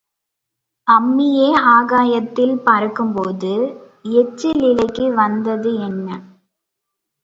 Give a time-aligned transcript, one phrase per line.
[0.87, 3.53] அம்மியே ஆகாயத்தில் பறக்கும்போது
[4.17, 6.07] எச்சில் இலைக்கு வந்தது என்ன?